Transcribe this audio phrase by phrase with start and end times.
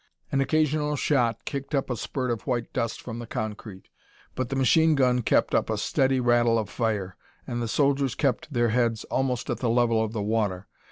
[0.31, 3.87] An occasional shot kicked up a spurt of white dust from the concrete,
[4.33, 8.51] but the machine gun kept up a steady rattle of fire and the soldiers kept
[8.51, 10.67] their heads almost at the level of the water.